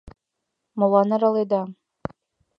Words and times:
Молан 0.79 1.09
араледа? 1.15 1.61